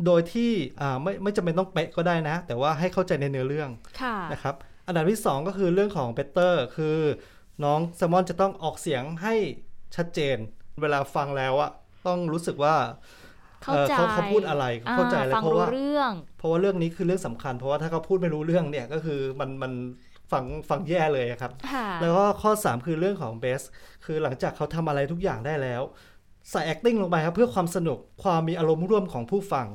[0.05, 0.51] โดยที่
[0.81, 3.69] อ่าไม่ไม่จำเป็นต้องเป๊ะก็ได้นะ แต่ว่าให้เข้าใจในเนื้อเรื่อง
[4.01, 4.55] ค่ะนะครับ
[4.87, 6.97] อันดับที่ 2 ก็คือเรื่องของเ e เตอร์คือ
[7.63, 9.33] น้องแซมมอนจะต้องออกเสียงให้
[9.95, 10.37] ชัดเจน
[10.81, 11.71] เวลาฟังแล้วอะ
[12.07, 12.75] ต้องรู้สึกว่า
[13.63, 19.71] เข้าเอ่อใจเขาเขาพูดอะไรเข้าใจอ่แล้วฟังเพราะรู้ว่าเรื่อง เพราะว่าเรื่องนี้คือเรื่องสำคัญ เพราะว่าถ้าเขาพูดไม่รู้เรื่องเนี่ยก็คือมันมัน
[20.31, 23.61] ฟังฟังแย่เลยอะครับค่ะแล้วก็ข้อ 3 คือเรื่องของเบส
[24.05, 25.81] คือหลังจากเขาทำอะไรทุกอย่างได้แล้ว
[26.51, 29.67] ใส่ acting ลงไปครับเพื่อความสนุกความมีอารมณ์ร่วมของผู้ฟัง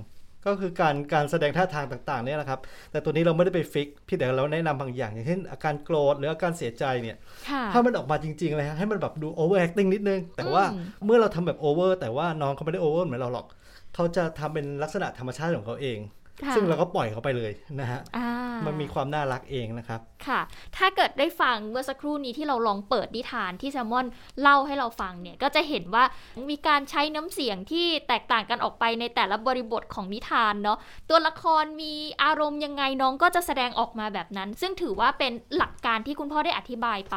[0.46, 7.16] ก็คือการการแสดงท่าทางต่างๆเนี่ยนะครับ แต่ตัวนี้เราไม่ได้ไปฟิกพี่แต่เราแนะนำบางอย่าง อย่างเช่นอาการโกรธหรืออาการเสียใจเนี่ย
[7.48, 13.46] ค่ะถ้ามันออกมาจริงๆเลยฮะให้มันแบบดู over acting นิดนึง แต่ว่าอืมเมื่อเราทำแบบ over แต่ว่าน้องเขาไม่ได้ over เหมือนเราหรอก
[13.94, 16.21] เขาจะทำเป็นลักษณะธรรมชาติของเขาเองค่ะ
[16.56, 18.28] ซึ่งเราก็ปล่อยเขาไปเลยนะฮะอ่า
[18.66, 20.40] มันมีความน่ารักเองนะครับ ค่ะ
[20.76, 24.06] ถ้าเกิดได้ฟังเมื่อสักครู่นี้ที่เราลองเปิดนิทานที่แซมมอน
[24.40, 26.04] เล่าให้เราฟังเนี่ยก็จะเห็นว่า
[26.50, 30.78] มีการใช้น้ำเสียงที่แตกต่างกันออกไปในแต่ละบริบทของนิทานเนาะ
[31.10, 37.16] ตัวละครมีอารมณ์ยังไงน้องก็จะแสดงออกมาแบบนั้น ซึ่งถือว่าเป็นหลักการที่คุณพ่อได้อธิบายไป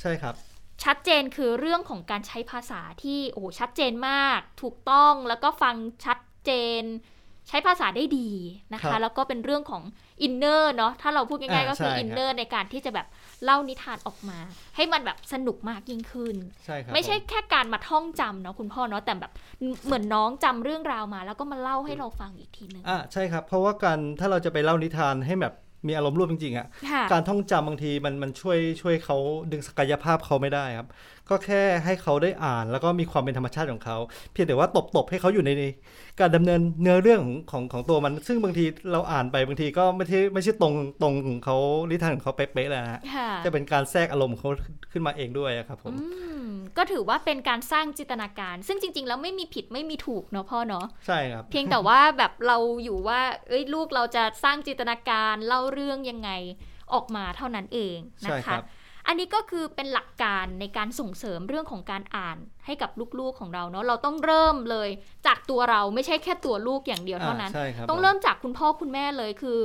[0.00, 0.34] ใช่ครับ
[0.84, 6.82] ชัดเจนคือเรื่องของการใช้ภาษาที่โอ้โหชัดเจนมาก ถูกต้องแล้วก็ฟังชัดเจน
[7.48, 8.28] ใช้ภาษาได้ดี
[8.72, 9.82] นะครัคะบแล้วก็เป็นเรื่องของ
[10.22, 13.06] inner เนาะถ้าเราพูดง่ายๆอ่าก็คือใช่ inner ในการที่จะแบบ
[13.44, 14.38] เล่านิทานออกมา
[14.76, 19.32] ให้มันแบบสนุกมากยิ่งขึ้นใช่ครับไม่ใช่ผแค่การมาท่องจำเนาะคุณพ่อเนาะแต่แบบ
[19.86, 25.54] เหมือนน้องจำเรื่องราวมา แล้วก็มาเล่าให้เราฟังอีกทีหนึ่งอะใช่ครับ เพราะว่าการถ้าเราจะไปเล่านิทานให้แบบ
[25.88, 29.16] มีอารมณ์ร่วมจริงๆอะค่ะ การท่องจำบางทีมันมันช่วยช่วยเขา
[29.52, 30.88] ดึงศักยภาพเขาไม่ได้ครับ
[31.30, 33.96] ก็แค่ให้เขาได้อ่าน แล้วก็มีความเป็นธรรมชาติของเขา
[34.32, 35.50] เพียงแต่ว่าตบๆให้เขาอยู่ใน
[36.20, 41.56] การดำเนินเนื้อเรื่องของของของตัวมัน ซึ่งบางทีเราอ่านไปบางทีก็ไม่ใช่ไม่ใช่ตรงตรงของเขา
[41.90, 44.50] นิทานของเขาเป๊ะๆเลยนะฮะค่ะจะเป็นการแทรกอารมณ์ของเขา
[44.92, 46.06] ขึ้นมาเองด้วยอะครับผมอื
[46.44, 56.30] มก็ถือว่าเป็นการสร้างจินตนาการ ซึ่งจริง ๆ แล้วไม่มีผิดไม่มีถูกเนาะพ่อเนาะใช่ครับ เพียงแต่ว่าแบบเราอยู่ว่าเอ้ยลูกเราจะสร้างจินตนาการเล่าเรื่องยังไง
[56.94, 58.62] ออกมาเท่านั้นเองนะใช่ครัคะบ
[59.08, 64.88] อันนี้ก็คือเป็นหลักการในการส่งเสริมเรื่องของการอ่านให้กับลูกๆของเราเนาะเราต้องเริ่มเลย
[65.26, 69.58] จากตัวเราไม่ใช่แค่ตัวลูกอย่างเดียวเท่านั้นอ่าใช่ครับต้องผมเริ่มจากคุณพ่อคุณแม่เลยคือ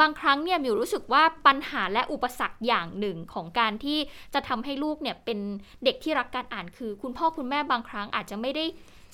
[0.00, 3.98] บางครั้งเนี่ยมิวรู้สึกว่าปัญหาและอุปสรรคอย่างหนึ่งของการที่
[4.34, 5.38] จะทำให้ลูกเนี่ยเป็น
[5.84, 8.64] เด็กที่รักการอ่านคือ คุณพ่อคุณแม่บางครั้งอาจจะไม่ได้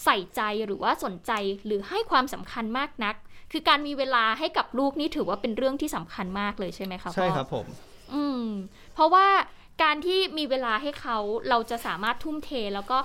[0.04, 1.32] ใส่ใจหรือว่าสนใจ
[1.66, 3.14] หรือให้ความสำคัญมากนัก
[3.52, 7.66] คือการมีเวลาให้กับลูกนี่ถือว่าเป็นเรื่องที่สำคัญมากเลยใช่ไหมคะพ่อใช่ครับผม
[8.14, 8.44] อืม
[8.94, 9.26] เพราะว่า
[9.82, 11.16] การที่มีเวลาให้เขา
[11.48, 12.98] เราจะสามารถทุ่มเทแล้วก็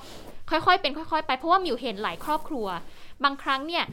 [0.49, 2.67] ค่อยๆ เป็นค่อยๆ ไปเพราะว่ามิวเห็นหลายครอบครัว
[3.23, 3.83] บางครั้งเนี่ย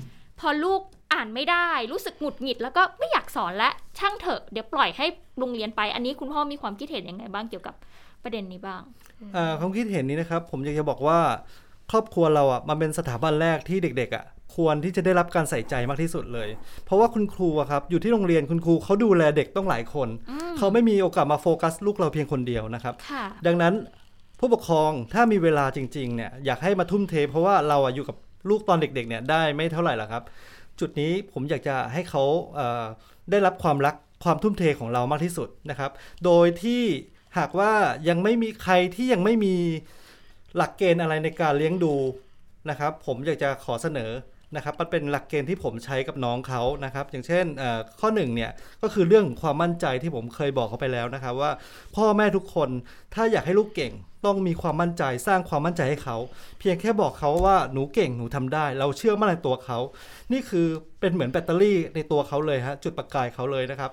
[0.40, 0.80] พอลูก
[1.12, 5.06] อ่านไม่ได้รู้สึกหงุดหงิด แล้วก็ไม่อยากสอนและช่างเถอะเดี๋ยวปล่อยให้
[5.38, 7.74] โรงเรียนไป อันนี้คุณพ่อมีความคิดเห็นยังไงบ้างเกี่ยวกับ
[8.22, 8.82] ประเด็นนี้บ้าง
[9.60, 11.18] ความคิดเห็นนี้นะครับ ผมอยากจะบอกว่า
[11.90, 16.48] ครอบครัวเราอะมันเป็นสถาบันแรกที่เด็กๆอะ ควรที่จะได้รับการใส่ใจมากที่สุดเลย
[16.84, 23.74] เพราะว่าคุณครูอะครับอยู่ที่โรงเรียนคุณครูเขาดูแลเด็กต้องหลายคนอืมเขาไม่มีโอกาสมาโฟกัสลูกเราเพียงคนเดียวนะครับค่ะดังนั้น
[24.38, 28.16] ผู้ปกครองถ้ามีเวลาจริงๆเนี่ยอยากให้มาทุ่มเท เพราะว่าเราอะอยู่กับ
[28.48, 30.22] ลูกตอนเด็กๆเนี่ยได้ไม่เท่าไหร่หรอกครับ
[30.80, 32.84] จุดนี้ผมอยากจะให้เขาเอ่อ
[33.30, 35.90] ได้รับความรักความทุ่มเทของเรามากที่สุดนะครับ
[36.24, 36.82] โดยที่
[37.38, 37.72] หากว่า
[38.08, 39.54] ยังไม่มีใครที่ยังไม่มี
[40.56, 41.94] หลักเกณฑ์อะไรในการเลี้ยงดู
[42.70, 44.10] นะครับ ผมอยากจะขอเสนอ
[44.56, 47.44] นะครับมันเป็นหลักเกณฑ์ที่ผมใช้กับน้องเขานะครับ อย่างเช่น
[48.00, 48.50] ข้อหนึ่งเนี่ย
[48.82, 51.50] ก็คือเรื่องความมั่นใจที่ผมเคยบอกเขาไปแล้วนะครับว่า
[51.96, 52.68] พ่อแม่ทุกคน
[53.14, 53.92] ถ้าอยากให้ลูกเก่ง
[54.26, 56.16] ต้องมีความมั่นใจสร้างความมั่นใจให้เขา
[56.58, 59.78] เพียงแค่บอกเขาว่าหนูเก่งหนูทำได้ เราเชื่อมั่นในตัวเขา
[60.32, 60.66] นี่คือ
[61.00, 63.90] เป็นเหมือนแบตเตอรี่ในตัวเขาเลยฮะจุดประกายเขาเลยนะครับ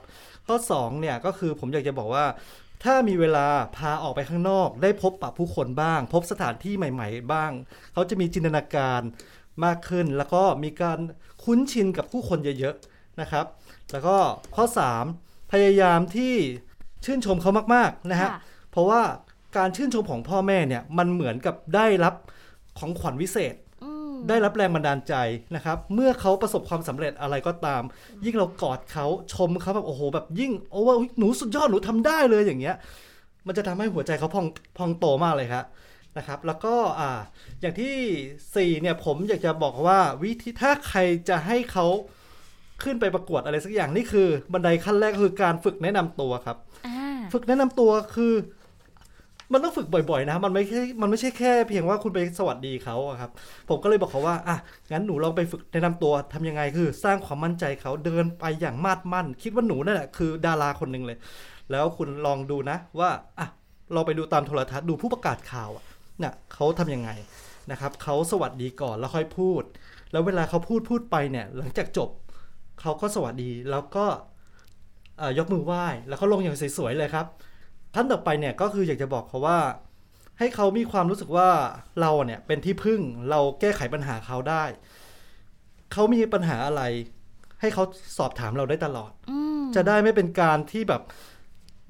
[0.48, 2.26] ข้อ2เนี่ยก็คือผมอยากจะบอกว่า
[2.84, 7.52] ถ้ามีเวลาพาออกไปข้างนอก ได้พบปะผู้คนบ้าง พบสถานที่ใหม่ ๆ บ้าง
[7.94, 9.02] เขาจะมีจินตนาการ
[9.66, 11.00] มากขึ้น แล้วก็มีการ
[11.44, 13.46] คุ้นชินกับผู้คนเยอะๆนะครับ
[13.92, 14.18] แล้วก็
[14.56, 14.66] ข้อ
[15.10, 16.34] 3 พยายามที่
[17.06, 18.40] ชื่นชมเขามากๆนะฮะค่ะ
[18.72, 19.02] เพราะว่า
[19.58, 22.16] การชื่นชมของพ่อแม่เนี่ยมันเหมือนกับได้รับ
[22.80, 25.14] ของขวัญวิเศษอืมได้รับแรงบันดาลใจ
[25.56, 27.82] นะครับ เมื่อเขาประสบความสำเร็จอะไรก็ตาม
[28.26, 32.76] ยิ่งเรากอดเขาชมเขาแบบโอ้โหแบบยิ่งโอ้ว่าอุ๊ยหนูสุดยอดหนูทำได้เลยอย่างเงี้ย
[33.48, 34.46] มันจะทำให้หัวใจเขาพอง
[34.78, 35.66] พองโตมากเลยครับ
[36.18, 37.12] นะครับแล้วก็อ่า
[37.62, 37.94] อย่างที่
[38.56, 41.00] สี่เนี่ยผมอยากจะบอกว่าวิธีถ้าใคร
[41.30, 41.86] จะให้เขา
[42.84, 48.34] ขึ้นไปประกวดอะไรสักอย่างนี่คือ บันไดขั้นแรกก็คือการฝึกแนะนำตัวครับอ่าฝึกแนะนำตัวคือ
[49.54, 53.32] มันต้องฝึกบ่อยๆนะมันไม่ใช่มันไม่ใช่แค่เพียงว่าคุณไปสวัสดีเขาอะครับ
[53.70, 54.58] ผมก็เลยบอกเขาว่าอะ
[54.92, 61.18] งั้นหนูลองไปฝึกแนะนำตัวทำยังไงคือ สร้างความมั่นใจเขาเดินไปอย่างมาดมั่น คิดว่าหนูนั่นแหละคือดาราคนหนึ่งเลย
[61.72, 63.48] แล้วคุณลองดูนะว่าอะ
[63.94, 65.84] เราไปดูตามโทรทัศน์ดูผู้ประกาศข่าวอะ
[66.20, 67.10] เนี่ยเขาทำยังไง
[67.72, 69.64] นะครับเขาสวัสดีก่อนแล้วค่อยพูด
[70.12, 72.10] แล้วเวลาเขาพูดพูดไปเนี่ยหลังจากจบ
[72.82, 74.06] เขาก็สวัสดีแล้วก็
[75.18, 77.26] เอ่อยกมือไหว้แล้วก็ลงอย่างสวยๆเลยครับ
[77.96, 79.60] ท่านต่อไปเนี่ยก็คืออยากจะบอกเขาว่า
[80.40, 81.50] ให้เขามีความรู้สึกว่า
[82.02, 84.64] เราเนี่ยเป็นที่พึ่งเราแก้ไขปัญหาเขาได้
[85.94, 86.84] เขามีปัญหาอะไร
[87.62, 87.84] ให้เขา
[88.18, 91.02] สอบถามเราได้ตลอดอืมจะได้ไม่เป็นการที่แบบ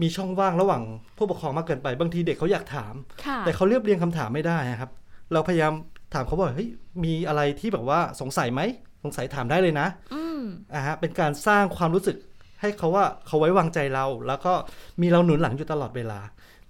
[0.01, 0.81] มีช่องว่างระหว่าง
[1.17, 2.93] ผู้ปกครองมากเกินไปบางทีเด็กเขาอยากถาม
[3.25, 4.91] ค่ะแต่เขาเรียบเรียงคำถามไม่ได้นะครับ
[5.33, 5.73] เราพยายาม
[6.13, 6.69] ถามเขาว่าเฮ้ย
[7.03, 8.61] มีอะไรที่แบบว่าสงสัยไหม
[9.03, 10.41] สงสัยถามได้เลยนะอืม
[10.73, 12.17] อ่าฮะเป็นการสร้างความรู้สึก
[12.61, 14.53] ให้เขาว่าเขาไว้วางใจเรา แล้วก็
[15.01, 16.19] มีเราหนุนหลังอยู่ตลอดเวลา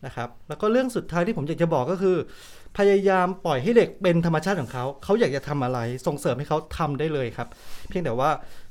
[0.06, 2.18] นะครับแล้วก็เรื่องสุดท้ายที่ผมอยากจะบอกก็คือ
[2.78, 7.48] พยายามปล่อยให้เด็กเป็นธรรมชาติของเขา เขาอยากจะทำอะไรส่งเสริมให้เขาทำได้เลยครับ
[7.90, 8.30] เพียงแต่ว่า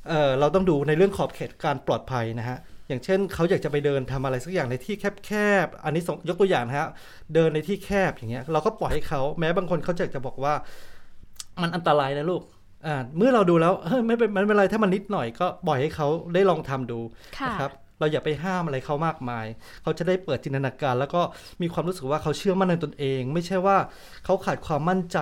[0.09, 2.59] เอ่อเราต้องดูในเรื่องขอบเขตการปลอดภัยนะฮะ
[2.89, 4.95] อย่างเช่นเขาอยากจะไปเดินทำอะไรสักอย่างในที่
[5.27, 5.33] แค
[5.65, 6.89] บๆ อันนี้ส่งยกตัวอย่างนะฮะ
[7.35, 10.55] เดินในที่แคบอย่างเงี้ย เราก็ปล่อยให้เขา แม้บางคนเขาจะจะบอกว่า
[11.61, 12.43] มันอันตรายนะลูก
[12.87, 16.99] อ่า เมื่อเราดูแล้วเฮ้ยไม่เป็นไม่เป็นไรถ้ามันนิดหน่อยก็ปล่อยให้เขาได้ลองทำดู
[17.39, 19.47] ค่ะนะครับ เราอย่าไปห้ามอะไรเขามากมาย
[19.83, 21.23] เขาจะได้เปิดจินตนาการ แล้วก็
[21.63, 23.77] มีความรู้สึกว่าเขาเชื่อมั่นในตนเอง ไม่ใช่ว่า
[24.25, 25.19] เขาขาดความมั่นใจ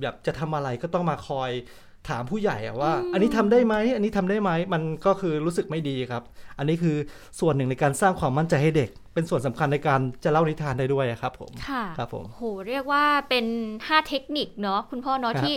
[0.00, 1.50] แบบจะทำอะไรก็ต้องมาคอย
[2.08, 6.22] ถามผู้ใหญ่อะว่า อันนี้ทำได้ไหมอันนี้ทำได้ไหมมันก็คือรู้สึกไม่ดีครับ
[6.58, 6.96] อันนี้คือ
[7.40, 13.46] ส่วนหนึ่งในการสร้างความมั่นใจให้เด็ก เป็นส่วนสำคัญในการจะเล่านิทานได้ด้วยอะครับผมค่ะครับผมโหเรียกว่าเป็น
[13.78, 15.54] 5 เทคนิคเนาะคุณพ่อเนาะครับที่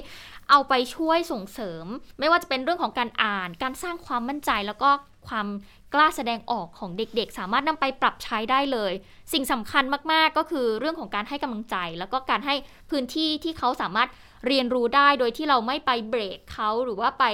[0.49, 1.86] เอาไปช่วยส่งเสริม
[2.19, 4.89] ไม่ว่าจะเป็นเรื่องของการอ่าน การสร้างความมั่นใจแล้วก็
[5.27, 5.47] ความ
[5.93, 8.93] กล้าแสดงออกของเด็กๆ สามารถนำไปปรับใช้ได้เลย
[9.33, 12.55] สิ่งสำคัญมากๆก็คือเรื่องของการให้กำลังใจ แล้วก็การให้
[12.91, 14.10] พื้นที่ที่เขาสามารถ
[14.45, 17.26] เรียนรู้ได้โดยที่เราไม่ไปเบรกเขาหรือว่าไป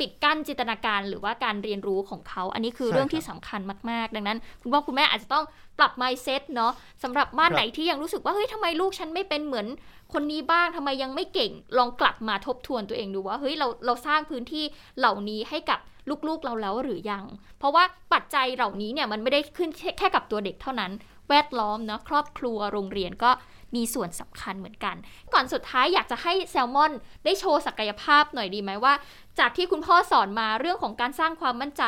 [0.00, 3.60] ปิดกั้นจินตนาการ หรือว่าการเรียนรู้ของเขา อันนี้คือใช่เรื่องครับที่สำคัญ
[3.90, 5.44] มาก ๆ ดังนั้น คุณพ่อคุณแม่อาจจะต้อง
[5.78, 9.66] ปรับ mindset เนาะสำหรับบ้านครับไหนที่ยังรู้สึกว่าเฮ้ยทำไมลูกฉันไม่เป็นเหมือน
[10.12, 14.64] คนนี้บ้างทำไมยังไม่เก่ง ลองกลับมาทบทวนตัวเองดูว่าเฮ้ยเราเราสร้างพื้นที่
[14.98, 15.80] เหล่านี้ให้กับ
[16.28, 17.24] ลูกๆเราแล้วหรือยัง
[17.58, 20.92] เพราะว่าปัจจัยเหล่านี้เนี่ยมันไม่ได้ขึ้นแค่แค่กับตัวเด็กเท่านั้น
[21.32, 23.30] แวดล้อมเนาะครอบครัวโรงเรียนก็
[23.74, 24.96] มีส่วนสำคัญเหมือนกัน
[25.32, 26.92] ก่อนสุดท้ายอยากจะให้แซลมอน
[27.24, 28.94] ได้โชว์ศักยภาพหน่อยดีไหมว่า
[29.38, 31.82] จากที่คุณพ่อสอนมาเรื่องของการสร้างความมั่นใจ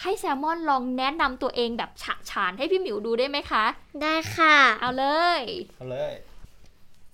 [0.00, 3.64] ให้แซลมอนลองแนะนำตัวเองแบบฉะฉานให้พี่หมิวดูได้ไหมคะ
[4.02, 5.06] ได้ค่ะ เอาเล
[5.38, 5.40] ย
[5.78, 6.12] เอาเลย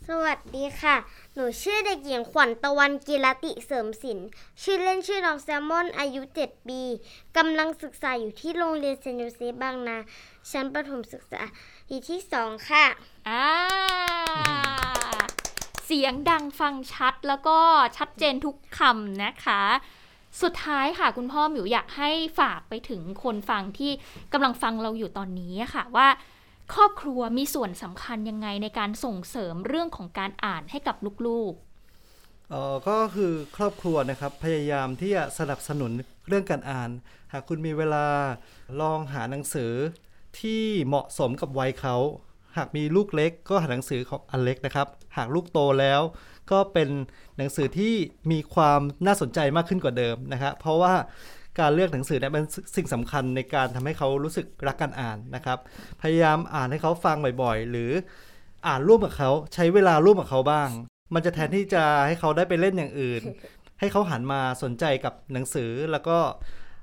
[0.09, 0.97] สวัสดีค่ะ
[1.35, 4.29] หนูชื่อเด็กหญิงขวัญตะวันกีรติเสริมศิลป์
[4.63, 6.81] ชื่อเล่นชื่อน้องแซลมอน อายุ 7 ปี
[7.37, 9.99] กำลังศึกษาอยู่ที่โรงเรียนเซนต์โยเซฟบางนา
[10.51, 11.41] ชั้นประถมศึกษา
[11.89, 12.85] ปีที่ 2 ค่ะ
[13.29, 13.45] อ่า
[15.85, 17.59] เสียงดังฟังชัดแล้วก็
[17.97, 19.63] ชัดเจนทุกคำนะคะ
[20.43, 22.11] สุดท้ายค่ะ คุณพ่อหมิวอยากให้
[22.41, 23.93] ฝากไปถึงคนฟังที่
[24.33, 26.09] กำลังฟังเราอยู่ตอนนี้ค่ะว่า
[26.75, 30.97] ครอบครัวมีส่วนสำคัญยังไงในการส่งเสริมเรื่องของการอ่านให้กับ
[31.29, 31.55] ลูก
[32.51, 35.93] เออก็คือครอบครัวนะครับพยายามที่จะสนับสนุน
[36.29, 36.91] เรื่องการอ่าน
[37.33, 38.07] หากคุณมีเวลา
[38.81, 39.73] ลองหาหนังสือ
[40.41, 41.97] ที่เหมาะสมกับวัยเขา
[42.57, 46.01] หากมีลูกเล็กก็หาหนังสือของอันเล็กนะครับ หากลูกโตแล้ว
[46.53, 46.89] ก็เป็น
[47.37, 47.95] หนังสือที่
[48.33, 50.95] มีความน่าสนใจมากขึ้นกว่าเดิมนะครับเพราะว่า
[51.61, 52.45] การเลือกหนังสือเนี่ยเป็น
[52.77, 55.59] สิ่งสำคัญในการทำให้เขารู้สึกรักการอ่านนะครับ
[56.03, 57.91] พยายามอ่านให้เขาฟังบ่อยๆ หรือ
[58.67, 60.69] อ่านร่วมกับเขาใช้เวลาร่วมกับเขาบ้าง
[61.15, 63.23] มันจะแทนที่จะให้เขาได้ไปเล่นอย่างอื่น
[63.81, 66.19] ให้เขาหันมาสนใจกับหนังสือแล้วก็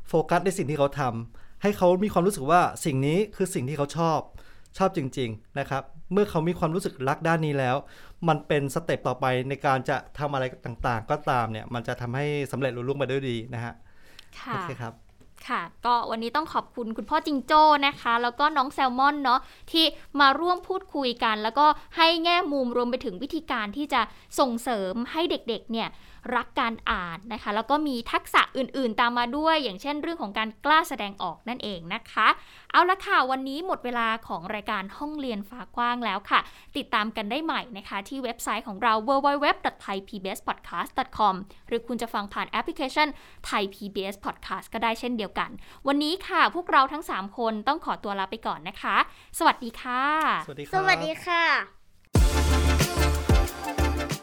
[0.07, 4.19] โฟกัสในสิ่งที่เขาทำให้เขามีความรู้สึกว่าสิ่งนี้คือสิ่งที่เขาชอบ
[4.77, 7.75] ชอบจริง ๆ นะครับ เมื่อเขามีความรู้สึกรักด้านนี้แล้ว
[8.27, 13.88] มันเป็นสเต็ปต่อไปในการจะทำอะไรต่างๆ ก็ตามเนี่ย มันจะทำให้สำเร็จลุล่วงไปด้วยดีนะฮะๆค่ะ
[14.51, 15.08] โอเคครับ
[15.47, 19.39] ค่ะ ก็วันนี้ต้องขอบคุณคุณพ่อจิงโจ้นะคะ แล้วก็น้องแซลมอนเนาะ
[19.71, 19.85] ที่
[20.19, 21.65] มาร่วมพูดคุยกัน แล้วก็
[21.97, 24.01] ให้แง่มุมรวมไปถึงวิธีการที่จะ
[24.39, 25.89] ส่งเสริมให้เด็กๆ เนี่ย
[26.35, 32.27] รักการอ่านนะคะ แล้วก็มีทักษะอื่นๆ ตามมาด้วย อย่างเช่นเรื่องของการกล้าแสดงออกนั่นเองนะคะ
[32.71, 36.39] เอาละค่ะ วันนี้หมดเวลาของรายการห้องเรียนฟ้ากว้างแล้วค่ะ
[36.77, 41.35] ติดตามกันได้ใหม่นะคะ ที่เว็บไซต์ของเรา www.thaipbspodcast.com
[41.67, 43.07] หรือคุณจะฟังผ่านแอปพลิเคชัน
[43.49, 45.49] Thai PBS Podcast ก็ได้เช่นเดียวกัน
[45.87, 48.97] วันนี้ค่ะพวกเราทั้ง 3 คนต้องขอตัวลาไปก่อนนะคะ
[49.39, 50.03] สวัสดีค่ะ
[50.45, 51.43] สวัสดีคสรับวัสดีค่ะ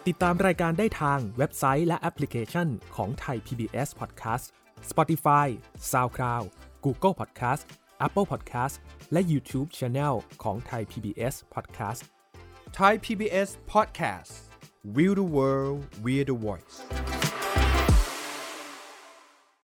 [0.07, 4.45] ติดตามรายการได้ทางเว็บไซต์และแอปพลิเคชันของไทย PBS Podcast
[4.91, 5.47] Spotify
[5.91, 6.47] SoundCloud
[6.85, 7.63] Google Podcast
[8.07, 8.75] Apple Podcast
[9.13, 12.01] และ YouTube Channel ของไทย PBS Podcast
[12.79, 14.33] Thai PBS Podcast
[14.97, 16.77] We the World We the Voice